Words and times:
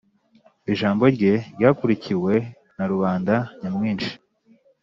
Ijambo 0.71 1.03
rye 1.15 1.33
ryakurikiwe 1.55 2.33
na 2.77 2.85
rubanda 2.91 3.33
nyamwinshi 3.59 4.11